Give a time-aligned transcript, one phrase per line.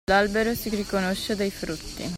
[0.09, 2.09] L'albero si riconosce dai frutti.